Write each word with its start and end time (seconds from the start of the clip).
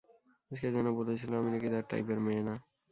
কে 0.51 0.67
যেন 0.75 0.87
বলেছিল, 0.99 1.31
আমি 1.39 1.49
নাকি 1.53 1.67
তার 1.73 1.85
টাইপের 1.89 2.19
মেয়ে 2.25 2.43
না! 2.47 2.55